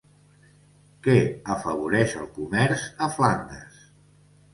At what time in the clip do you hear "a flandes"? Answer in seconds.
3.09-3.77